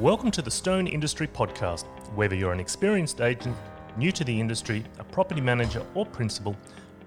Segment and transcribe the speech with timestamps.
[0.00, 1.84] Welcome to the Stone Industry Podcast.
[2.16, 3.56] Whether you're an experienced agent,
[3.96, 6.56] new to the industry, a property manager, or principal,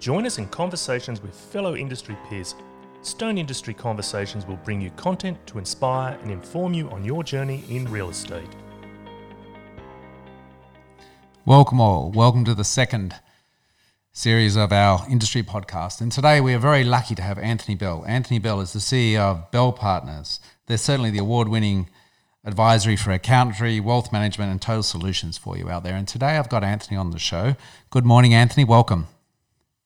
[0.00, 2.54] join us in conversations with fellow industry peers.
[3.02, 7.62] Stone Industry Conversations will bring you content to inspire and inform you on your journey
[7.68, 8.48] in real estate.
[11.44, 12.10] Welcome, all.
[12.10, 13.14] Welcome to the second
[14.12, 16.00] series of our industry podcast.
[16.00, 18.02] And today we are very lucky to have Anthony Bell.
[18.08, 20.40] Anthony Bell is the CEO of Bell Partners.
[20.68, 21.90] They're certainly the award winning
[22.44, 25.96] advisory for accountancy, wealth management, and total solutions for you out there.
[25.96, 27.56] And today I've got Anthony on the show.
[27.90, 28.64] Good morning, Anthony.
[28.64, 29.06] Welcome.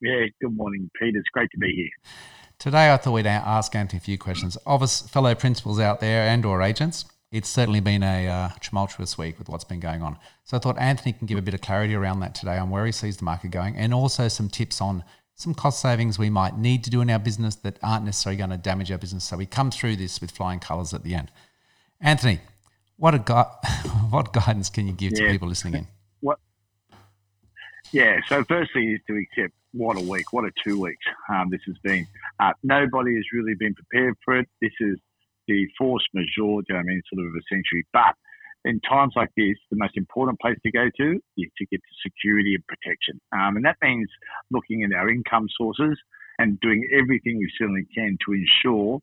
[0.01, 1.19] Yeah, good morning, Peter.
[1.19, 2.13] It's great to be here.
[2.59, 4.57] Today I thought we'd ask Anthony a few questions.
[4.67, 9.17] Of us fellow principals out there and or agents, it's certainly been a uh, tumultuous
[9.17, 10.19] week with what's been going on.
[10.45, 12.85] So I thought Anthony can give a bit of clarity around that today on where
[12.85, 15.03] he sees the market going and also some tips on
[15.35, 18.51] some cost savings we might need to do in our business that aren't necessarily going
[18.51, 19.25] to damage our business.
[19.25, 21.31] So we come through this with flying colours at the end.
[22.03, 22.41] Anthony,
[22.97, 23.35] what a gu-
[24.11, 25.27] what guidance can you give yeah.
[25.27, 25.87] to people listening in?
[26.21, 26.39] What?
[27.91, 28.21] Yeah.
[28.29, 31.77] So firstly is to accept what a week, what a two weeks um, this has
[31.83, 32.07] been.
[32.39, 34.49] Uh, nobody has really been prepared for it.
[34.61, 34.99] This is
[35.49, 37.85] the force majeure, I mean, sort of a century.
[37.93, 38.15] But
[38.65, 42.09] in times like this, the most important place to go to is to get to
[42.09, 43.21] security and protection.
[43.33, 44.09] Um, and that means
[44.51, 45.99] looking at our income sources
[46.39, 49.01] and doing everything we certainly can to ensure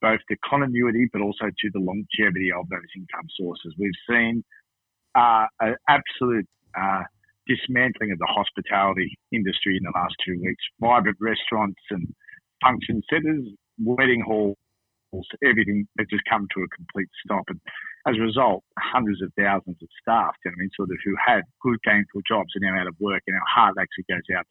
[0.00, 3.74] both the continuity but also to the longevity of those income sources.
[3.78, 4.44] We've seen
[5.14, 6.46] uh, an absolute
[6.78, 7.02] uh,
[7.46, 10.62] dismantling of the hospitality industry in the last two weeks.
[10.80, 12.06] Vibrant restaurants and
[12.62, 13.46] function centres,
[13.82, 14.56] wedding halls,
[15.44, 17.44] everything has just come to a complete stop.
[17.48, 17.60] And
[18.06, 21.14] as a result, hundreds of thousands of staff, you know, I mean, sort of who
[21.18, 24.46] had good gainful jobs are now out of work, and our heart actually goes out.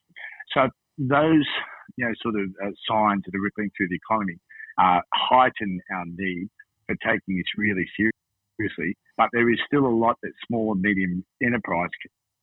[0.54, 1.48] So those,
[1.96, 4.38] you know, sort of uh, signs that are rippling through the economy
[4.80, 6.50] uh, heighten our need
[6.88, 8.96] for taking this really seriously.
[9.18, 11.90] But there is still a lot that small and medium enterprise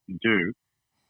[0.06, 0.52] can do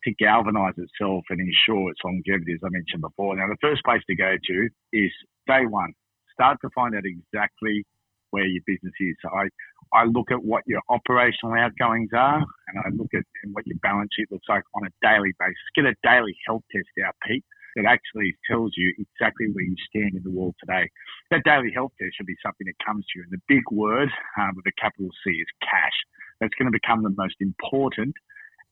[0.04, 3.36] to galvanise itself and ensure its longevity, as I mentioned before.
[3.36, 5.10] Now, the first place to go to is
[5.48, 5.92] day one.
[6.32, 7.84] Start to find out exactly
[8.30, 9.16] where your business is.
[9.22, 9.48] So I,
[9.92, 14.10] I look at what your operational outgoings are and I look at what your balance
[14.14, 15.56] sheet looks like on a daily basis.
[15.74, 17.44] Get a daily health test out, Pete
[17.76, 20.88] that actually tells you exactly where you stand in the world today.
[21.30, 23.24] That daily health test should be something that comes to you.
[23.28, 24.08] And the big word
[24.40, 25.94] um, with a capital C is cash.
[26.40, 28.16] That's going to become the most important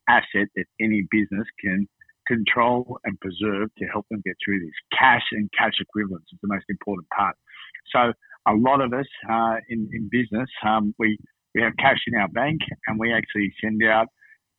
[0.09, 1.89] asset that any business can
[2.27, 4.77] control and preserve to help them get through this.
[4.93, 7.37] Cash and cash equivalents is the most important part.
[7.93, 8.13] So
[8.49, 11.19] a lot of us uh, in, in business, um, we,
[11.55, 14.09] we have cash in our bank and we actually send out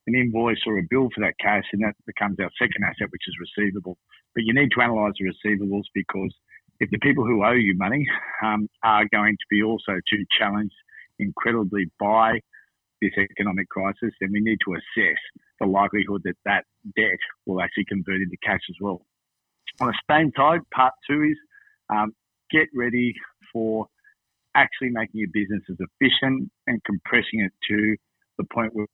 [0.08, 3.28] an invoice or a bill for that cash and that becomes our second asset, which
[3.28, 3.98] is receivable.
[4.34, 6.34] But you need to analyse the receivables because
[6.80, 8.06] if the people who owe you money
[8.44, 10.76] um, are going to be also too challenged
[11.20, 12.40] incredibly by
[13.02, 15.20] this economic crisis, then we need to assess
[15.60, 16.66] the likelihood that that
[16.96, 19.02] debt will actually convert into cash as well.
[19.82, 21.38] On the same side, part two is
[21.90, 22.14] um,
[22.52, 23.14] get ready
[23.52, 23.88] for
[24.56, 27.96] actually making your business as efficient and compressing it to
[28.38, 28.88] the point where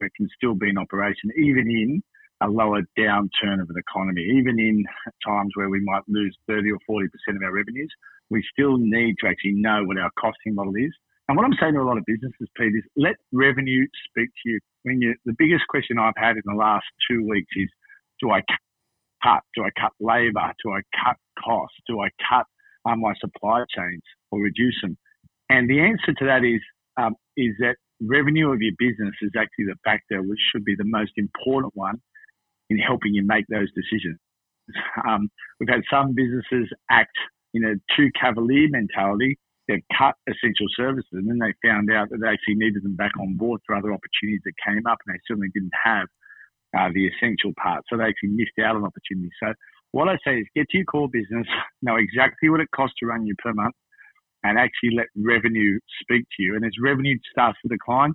[0.00, 2.02] it can still be in operation, even in
[2.42, 4.22] a lower downturn of an economy.
[4.36, 4.84] Even in
[5.26, 7.06] times where we might lose 30 or 40%
[7.36, 7.90] of our revenues,
[8.30, 10.92] we still need to actually know what our costing model is.
[11.28, 14.50] And what I'm saying to a lot of businesses, Pete, is let revenue speak to
[14.50, 14.60] you.
[14.82, 17.68] When you, the biggest question I've had in the last two weeks is,
[18.20, 18.42] do I
[19.22, 19.40] cut?
[19.56, 20.52] Do I cut labour?
[20.62, 21.76] Do I cut costs?
[21.88, 22.44] Do I cut
[22.84, 24.98] um, my supply chains or reduce them?
[25.48, 26.60] And the answer to that is,
[26.96, 30.84] um, is that revenue of your business is actually the factor which should be the
[30.86, 32.00] most important one
[32.70, 34.18] in helping you make those decisions.
[35.06, 35.28] Um,
[35.60, 37.16] we've had some businesses act
[37.52, 39.38] in a too cavalier mentality.
[39.68, 43.12] They've cut essential services and then they found out that they actually needed them back
[43.20, 46.08] on board for other opportunities that came up and they certainly didn't have
[46.76, 47.84] uh, the essential part.
[47.88, 49.32] So they actually missed out on opportunities.
[49.40, 49.52] So
[49.92, 51.46] what I say is get to your core business,
[51.82, 53.74] know exactly what it costs to run you per month
[54.44, 56.54] and actually let revenue speak to you.
[56.54, 58.12] And as revenue starts to decline,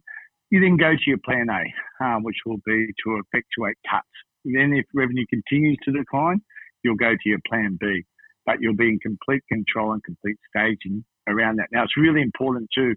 [0.50, 4.08] you then go to your plan A, um, which will be to effectuate cuts.
[4.46, 6.42] Then, if revenue continues to decline,
[6.84, 8.06] you'll go to your plan B,
[8.46, 11.68] but you'll be in complete control and complete staging around that.
[11.72, 12.96] Now, it's really important too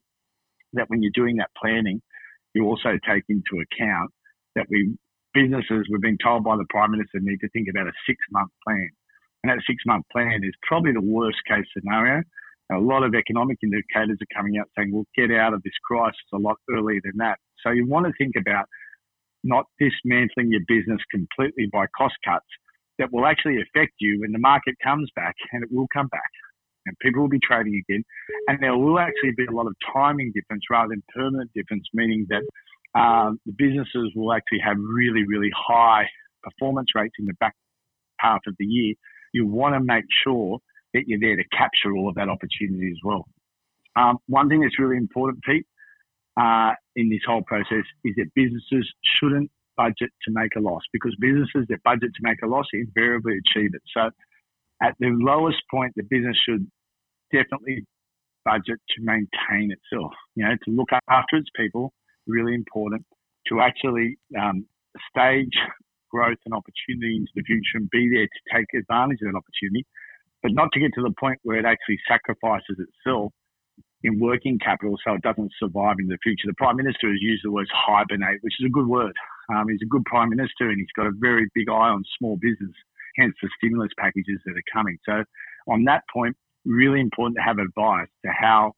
[0.74, 2.00] that when you're doing that planning,
[2.54, 4.10] you also take into account
[4.54, 4.96] that we
[5.34, 8.50] businesses, we've been told by the Prime Minister, need to think about a six month
[8.66, 8.88] plan.
[9.42, 12.22] And that six month plan is probably the worst case scenario.
[12.72, 16.18] A lot of economic indicators are coming out saying we'll get out of this crisis
[16.32, 17.38] a lot earlier than that.
[17.62, 18.66] So you want to think about
[19.44, 22.46] not dismantling your business completely by cost cuts
[22.98, 26.30] that will actually affect you when the market comes back, and it will come back.
[26.86, 28.04] and people will be trading again.
[28.48, 32.26] And there will actually be a lot of timing difference rather than permanent difference, meaning
[32.28, 32.42] that
[32.98, 36.04] um, the businesses will actually have really, really high
[36.42, 37.54] performance rates in the back
[38.18, 38.94] half of the year.
[39.32, 40.58] You want to make sure
[40.94, 43.26] that you're there to capture all of that opportunity as well.
[43.96, 45.66] Um, one thing that's really important, Pete,
[46.40, 51.14] uh, in this whole process is that businesses shouldn't budget to make a loss because
[51.20, 53.82] businesses that budget to make a loss invariably achieve it.
[53.94, 54.10] So
[54.82, 56.66] at the lowest point, the business should
[57.32, 57.84] definitely
[58.44, 61.92] budget to maintain itself, you know, to look after its people,
[62.26, 63.04] really important,
[63.48, 64.66] to actually um,
[65.10, 65.56] stage
[66.10, 69.86] growth and opportunity into the future and be there to take advantage of that opportunity,
[70.42, 73.32] but not to get to the point where it actually sacrifices itself
[74.04, 76.46] in working capital so it doesn't survive in the future.
[76.46, 79.14] The Prime Minister has used the word hibernate, which is a good word.
[79.54, 82.36] Um, he's a good Prime Minister and he's got a very big eye on small
[82.36, 82.74] business,
[83.16, 84.98] hence the stimulus packages that are coming.
[85.06, 85.24] So,
[85.68, 88.72] on that point, really important to have advice to how,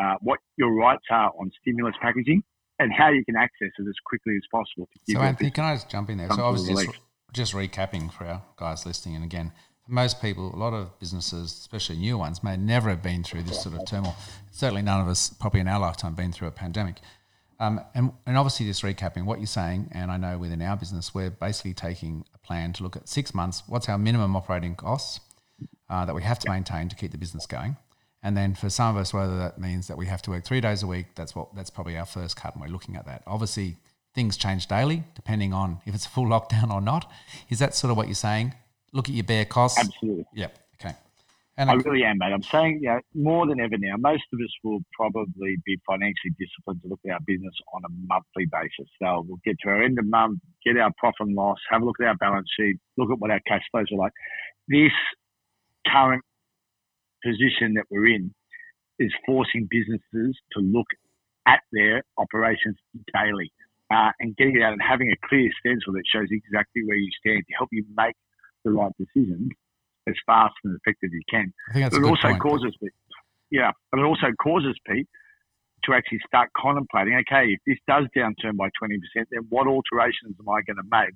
[0.00, 2.42] uh, what your rights are on stimulus packaging
[2.78, 4.88] and how you can access it as quickly as possible.
[5.08, 6.28] so, Anthony, can I just jump in there?
[6.30, 6.90] So, I was just,
[7.32, 9.52] just recapping for our guys listening, and again,
[9.88, 13.62] most people, a lot of businesses, especially new ones, may never have been through this
[13.62, 14.14] sort of turmoil.
[14.52, 16.96] Certainly, none of us, probably in our lifetime, been through a pandemic.
[17.58, 21.14] Um, and, and obviously, just recapping what you're saying, and I know within our business,
[21.14, 23.62] we're basically taking a plan to look at six months.
[23.66, 25.20] What's our minimum operating costs
[25.88, 27.76] uh, that we have to maintain to keep the business going?
[28.22, 30.60] And then for some of us, whether that means that we have to work three
[30.60, 33.22] days a week, that's what that's probably our first cut, and we're looking at that.
[33.26, 33.76] Obviously,
[34.14, 37.10] things change daily depending on if it's a full lockdown or not.
[37.48, 38.54] Is that sort of what you're saying?
[38.92, 39.78] Look at your bare costs.
[39.78, 40.26] Absolutely.
[40.34, 40.58] Yep.
[40.80, 40.94] Okay.
[41.56, 42.32] And I really am, mate.
[42.32, 46.32] I'm saying, you know, more than ever now, most of us will probably be financially
[46.38, 48.88] disciplined to look at our business on a monthly basis.
[49.02, 51.84] So we'll get to our end of month, get our profit and loss, have a
[51.84, 54.12] look at our balance sheet, look at what our cash flows are like.
[54.68, 54.92] This
[55.90, 56.22] current
[57.24, 58.32] position that we're in
[59.00, 60.86] is forcing businesses to look
[61.46, 62.76] at their operations
[63.12, 63.50] daily
[63.90, 67.10] uh, and getting it out and having a clear stencil that shows exactly where you
[67.18, 68.14] stand to help you make
[68.64, 69.50] the right decision
[70.08, 71.52] as fast and effective as you can.
[71.70, 72.40] I think that's but it also point.
[72.40, 72.76] causes,
[73.50, 75.08] yeah, but it also causes Pete
[75.84, 77.14] to actually start contemplating.
[77.28, 80.88] Okay, if this does downturn by twenty percent, then what alterations am I going to
[80.90, 81.14] make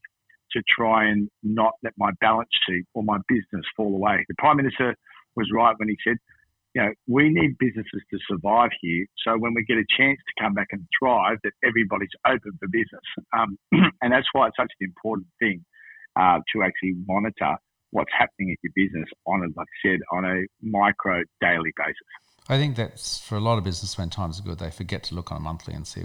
[0.52, 4.24] to try and not let my balance sheet or my business fall away?
[4.28, 4.94] The Prime Minister
[5.34, 6.18] was right when he said,
[6.74, 9.06] you know, we need businesses to survive here.
[9.24, 12.68] So when we get a chance to come back and thrive, that everybody's open for
[12.68, 13.04] business.
[13.32, 13.58] Um,
[14.02, 15.64] and that's why it's such an important thing
[16.16, 17.56] uh, to actually monitor
[17.90, 21.96] what's happening at your business on, a, like I said, on a micro daily basis.
[22.48, 25.14] I think that's for a lot of business when times are good, they forget to
[25.14, 26.04] look on a monthly and see.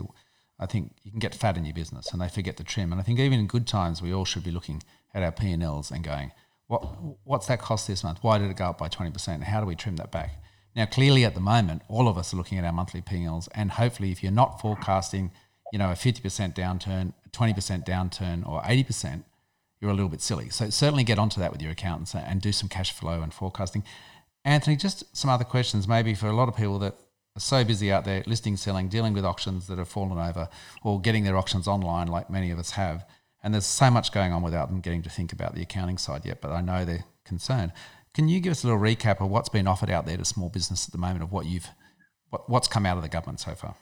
[0.59, 2.91] I think you can get fat in your business, and they forget to trim.
[2.91, 4.81] And I think even in good times, we all should be looking
[5.13, 5.61] at our P and
[6.03, 6.31] going,
[6.67, 6.79] "What
[7.23, 8.19] what's that cost this month?
[8.21, 9.43] Why did it go up by twenty percent?
[9.43, 10.41] How do we trim that back?"
[10.75, 13.71] Now, clearly, at the moment, all of us are looking at our monthly P and
[13.71, 15.31] hopefully, if you're not forecasting,
[15.71, 19.25] you know, a fifty percent downturn, a twenty percent downturn, or eighty percent,
[19.79, 20.49] you're a little bit silly.
[20.49, 23.83] So certainly get onto that with your accountants and do some cash flow and forecasting.
[24.43, 26.95] Anthony, just some other questions maybe for a lot of people that
[27.35, 30.49] are so busy out there listing, selling, dealing with auctions that have fallen over
[30.83, 33.05] or getting their auctions online like many of us have.
[33.43, 36.25] And there's so much going on without them getting to think about the accounting side
[36.25, 37.71] yet, but I know they're concerned.
[38.13, 40.49] Can you give us a little recap of what's been offered out there to small
[40.49, 41.69] business at the moment of what you've
[42.29, 43.75] what, what's come out of the government so far?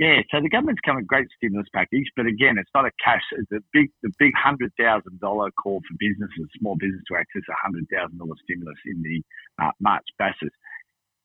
[0.00, 3.22] Yeah, so the government's come a great stimulus package, but again, it's not a cash.
[3.38, 7.44] It's a big, the big hundred thousand dollar call for businesses, small business to access
[7.52, 9.22] a hundred thousand dollar stimulus in the
[9.62, 10.50] uh, March basis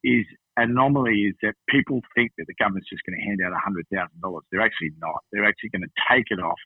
[0.03, 0.25] is
[0.57, 4.19] anomaly is that people think that the government's just going to hand out hundred thousand
[4.21, 4.43] dollars.
[4.51, 5.23] They're actually not.
[5.31, 6.59] They're actually going to take it off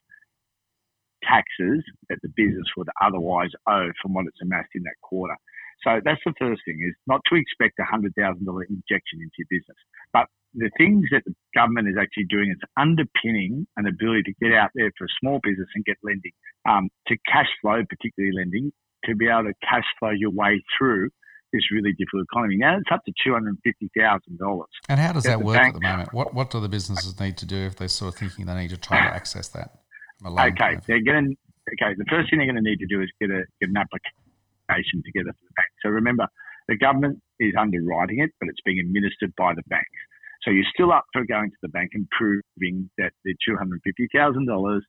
[1.24, 5.36] taxes that the business would otherwise owe from what it's amassed in that quarter.
[5.84, 9.40] So that's the first thing is not to expect a hundred thousand dollar injection into
[9.40, 9.78] your business,
[10.12, 14.52] but the things that the government is actually doing is underpinning an ability to get
[14.52, 16.32] out there for a small business and get lending,
[16.68, 18.72] um, to cash flow, particularly lending,
[19.04, 21.08] to be able to cash flow your way through
[21.52, 22.56] this really difficult economy.
[22.56, 24.70] Now it's up to two hundred and fifty thousand dollars.
[24.88, 26.12] And how does that work bank, at the moment?
[26.12, 28.70] What what do the businesses need to do if they're sort of thinking they need
[28.70, 29.80] to try to access that?
[30.24, 31.36] Okay, they're going.
[31.70, 33.76] Okay, the first thing they're going to need to do is get a get an
[33.76, 35.70] application together for the bank.
[35.82, 36.26] So remember,
[36.68, 39.98] the government is underwriting it, but it's being administered by the banks.
[40.42, 44.80] So you're still up for going to the bank and proving that the $250,000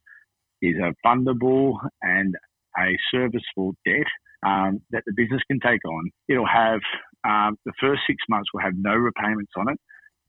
[0.62, 2.36] is a fundable and
[2.77, 4.08] a serviceable debt
[4.46, 6.10] um, that the business can take on.
[6.29, 6.79] It'll have
[7.27, 9.79] um, the first six months will have no repayments on it,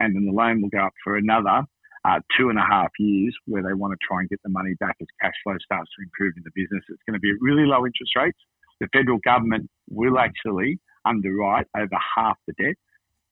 [0.00, 1.62] and then the loan will go up for another
[2.05, 4.75] uh, two and a half years where they want to try and get the money
[4.81, 6.83] back as cash flow starts to improve in the business.
[6.88, 8.38] It's going to be at really low interest rates.
[8.81, 12.75] The federal government will actually underwrite over half the debt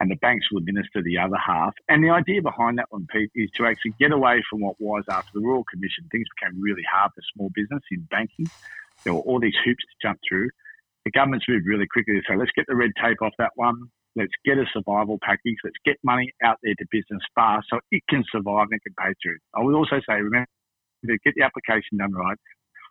[0.00, 1.74] and the banks will administer the other half.
[1.88, 5.04] And the idea behind that one, Pete, is to actually get away from what was
[5.10, 6.08] after the Royal Commission.
[6.10, 8.48] Things became really hard for small business in banking.
[9.04, 10.48] There were all these hoops to jump through.
[11.04, 13.76] The government's moved really quickly to say, let's get the red tape off that one.
[14.16, 15.56] Let's get a survival package.
[15.62, 18.96] Let's get money out there to business fast so it can survive and it can
[18.98, 19.38] pay through.
[19.54, 20.48] I would also say, remember,
[21.04, 22.36] to get the application done right,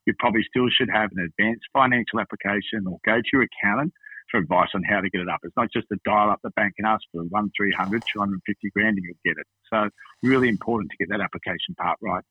[0.06, 3.94] you probably still should have an advanced financial application or go to your accountant
[4.30, 5.40] for advice on how to get it up.
[5.44, 8.98] It's not just to dial up the bank and ask for one, 300, 250 grand
[8.98, 9.48] and you'll get it.
[9.72, 9.90] So
[10.24, 12.24] really important to get that application part right.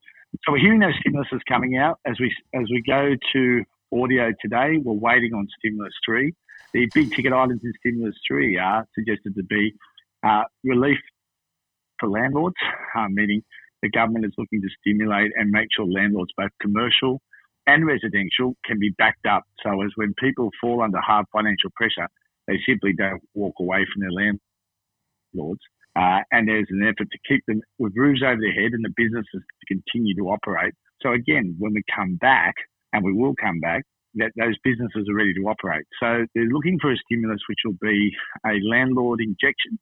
[0.44, 4.78] So we're hearing those stimuluses coming out as we, as we go to audio today.
[4.82, 6.34] We're waiting on stimulus three.
[6.72, 9.72] The big ticket items in stimulus three are suggested to be
[10.22, 10.98] uh, relief
[11.98, 12.56] for landlords,
[12.96, 13.42] uh, meaning
[13.82, 17.20] the government is looking to stimulate and make sure landlords, both commercial
[17.68, 19.44] and residential can be backed up.
[19.62, 22.08] So as when people fall under hard financial pressure,
[22.48, 25.60] they simply don't walk away from their landlords.
[25.94, 28.94] Uh, and there's an effort to keep them with roofs over their head and the
[28.96, 30.72] businesses to continue to operate.
[31.02, 32.54] So again, when we come back,
[32.92, 33.82] and we will come back,
[34.14, 35.84] that those businesses are ready to operate.
[36.00, 38.10] So they're looking for a stimulus which will be
[38.46, 39.78] a landlord injection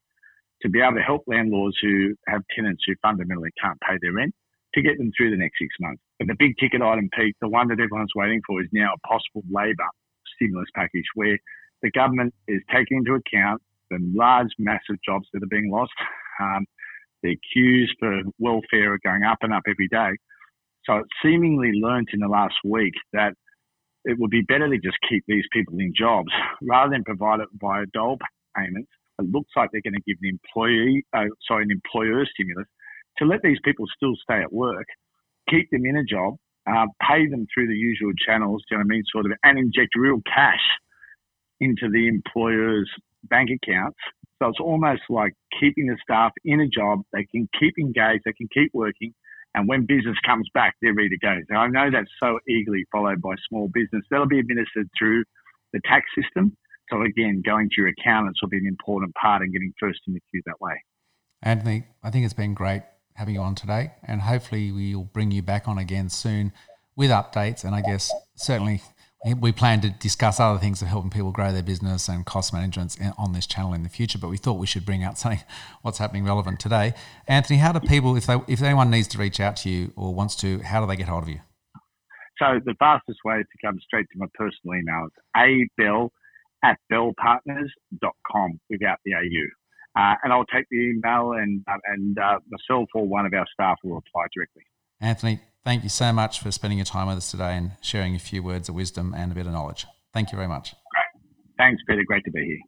[0.61, 4.33] to be able to help landlords who have tenants who fundamentally can't pay their rent
[4.77, 6.01] to get them through the next six months.
[6.19, 9.07] But the big ticket item, Pete, the one that everyone's waiting for is now a
[9.07, 9.89] possible labour
[10.35, 11.37] stimulus package where
[11.81, 15.91] the government is taking into account the large, massive jobs that are being lost.
[16.39, 16.65] Um,
[17.23, 20.11] the queues for welfare are going up and up every day.
[20.85, 23.33] So it seemingly learnt in the last week that
[24.05, 26.31] it would be better to just keep these people in jobs
[26.61, 28.17] rather than provide it via dole
[28.55, 28.89] payments.
[29.19, 32.67] It looks like they're going to give an employee, uh, sorry, an employer stimulus
[33.19, 34.85] to let these people still stay at work,
[35.49, 36.35] keep them in a job,
[36.67, 39.03] uh, pay them through the usual channels, do you know what I mean?
[39.11, 40.63] Sort of, and inject real cash
[41.59, 42.89] into the employer's
[43.23, 43.97] bank accounts.
[44.41, 47.01] So it's almost like keeping the staff in a job.
[47.13, 49.13] They can keep engaged, they can keep working.
[49.55, 51.35] And when business comes back, they're ready to go.
[51.49, 54.03] Now, I know that's so eagerly followed by small business.
[54.11, 55.23] That'll be administered through
[55.73, 56.55] the tax system.
[56.91, 60.13] So again, going to your accountants will be an important part in getting first in
[60.13, 60.73] the queue that way.
[61.41, 62.83] Anthony, I think it's been great
[63.17, 66.53] having you on today, and hopefully we'll bring you back on again soon
[66.95, 67.63] with updates.
[67.63, 68.81] And I guess certainly
[69.39, 72.95] we plan to discuss other things of helping people grow their business and cost management
[73.17, 74.19] on this channel in the future.
[74.19, 75.43] But we thought we should bring out something
[75.81, 76.93] what's happening relevant today.
[77.27, 80.13] Anthony, how do people, if they, if anyone needs to reach out to you or
[80.13, 81.41] wants to, how do they get hold of you?
[82.39, 85.07] So the fastest way to come straight to my personal email.
[85.07, 86.11] It's abell
[86.63, 89.56] at bellpartners.com without the AU.
[89.97, 93.47] Uh, and I'll take the email, and uh, and uh, myself or one of our
[93.51, 94.61] staff will reply directly.
[95.01, 98.19] Anthony, thank you so much for spending your time with us today and sharing a
[98.19, 99.87] few words of wisdom and a bit of knowledge.
[100.13, 100.75] Thank you very much.
[100.91, 101.05] Great.
[101.57, 102.03] Thanks, Peter.
[102.05, 102.59] Great to be here.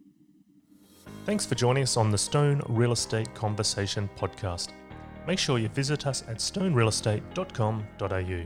[1.26, 4.70] Thanks for joining us on the Stone Real Estate Conversation podcast.
[5.28, 8.46] Make sure you visit us at stonerealestate.com.au.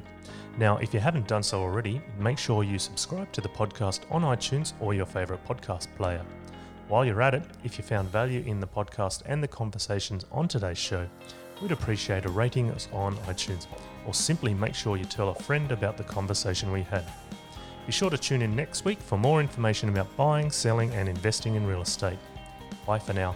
[0.58, 4.24] Now, if you haven't done so already, make sure you subscribe to the podcast on
[4.24, 6.26] iTunes or your favourite podcast player.
[6.94, 10.48] While you're at it, if you found value in the podcast and the conversations on
[10.48, 11.10] today's show,
[11.60, 13.66] we'd appreciate a rating us on iTunes,
[14.06, 17.04] or simply make sure you tell a friend about the conversation we had.
[17.88, 21.56] Be sure to tune in next week for more information about buying, selling, and investing
[21.56, 22.20] in real estate.
[22.86, 23.36] Bye for now.